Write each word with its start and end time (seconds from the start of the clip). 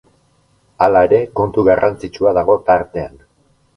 Hala 0.85 1.03
ere, 1.09 1.19
kontu 1.41 1.67
garrantzitsua 1.67 2.33
dago 2.39 2.57
tartean. 2.71 3.25